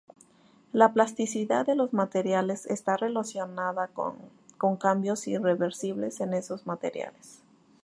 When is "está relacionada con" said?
2.65-4.77